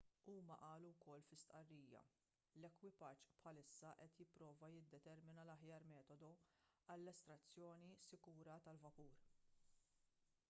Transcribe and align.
huma 0.27 0.55
qalu 0.61 0.87
wkoll 0.91 1.25
fi 1.25 1.37
stqarrija 1.39 1.99
l-ekwipaġġ 2.61 3.27
bħalissa 3.43 3.91
qed 3.99 4.15
jipprova 4.21 4.69
jiddetermina 4.77 5.45
l-aħjar 5.45 5.85
metodu 5.93 6.29
għall-estrazzjoni 6.95 7.91
sikura 8.07 8.57
tal-vapur 8.69 9.21